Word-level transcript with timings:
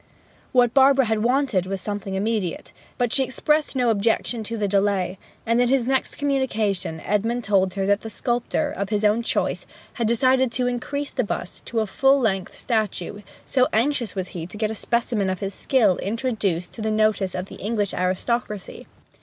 What 0.51 0.73
Barbara 0.73 1.05
had 1.05 1.21
wanted 1.21 1.67
was 1.67 1.79
something 1.79 2.15
immediate; 2.15 2.73
but 2.97 3.13
she 3.13 3.23
expressed 3.23 3.75
no 3.75 3.91
objection 3.91 4.43
to 4.45 4.57
the 4.57 4.67
delay; 4.67 5.19
and 5.45 5.61
in 5.61 5.67
his 5.69 5.85
next 5.85 6.15
communication 6.17 6.99
Edmund 7.01 7.43
told 7.43 7.75
her 7.75 7.85
that 7.85 8.01
the 8.01 8.09
sculptor, 8.09 8.71
of 8.71 8.89
his 8.89 9.05
own 9.05 9.21
choice, 9.21 9.67
had 10.01 10.07
decided 10.07 10.51
to 10.53 10.65
increase 10.65 11.11
the 11.11 11.23
bust 11.23 11.67
to 11.67 11.81
a 11.81 11.85
full 11.85 12.19
length 12.19 12.57
statue, 12.57 13.21
so 13.45 13.67
anxious 13.73 14.15
was 14.15 14.29
he 14.29 14.47
to 14.47 14.57
get 14.57 14.71
a 14.71 14.73
specimen 14.73 15.29
of 15.29 15.39
his 15.39 15.53
skill 15.53 15.97
introduced 15.97 16.73
to 16.73 16.81
the 16.81 16.89
notice 16.89 17.35
of 17.35 17.45
the 17.45 17.57
English 17.57 17.93
aristocracy. 17.93 18.87